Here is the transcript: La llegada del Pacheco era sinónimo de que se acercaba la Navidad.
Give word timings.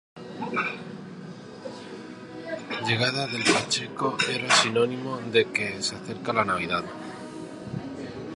La 2.71 2.81
llegada 2.87 3.27
del 3.27 3.43
Pacheco 3.43 4.17
era 4.33 4.49
sinónimo 4.55 5.19
de 5.19 5.51
que 5.51 5.79
se 5.83 5.95
acercaba 5.95 6.39
la 6.43 6.53
Navidad. 6.53 6.83